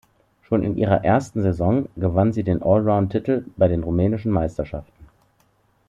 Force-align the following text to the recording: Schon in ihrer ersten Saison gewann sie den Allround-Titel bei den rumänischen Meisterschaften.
Schon 0.41 0.63
in 0.63 0.77
ihrer 0.77 1.05
ersten 1.05 1.43
Saison 1.43 1.87
gewann 1.95 2.33
sie 2.33 2.41
den 2.41 2.63
Allround-Titel 2.63 3.45
bei 3.55 3.67
den 3.67 3.83
rumänischen 3.83 4.31
Meisterschaften. 4.31 5.05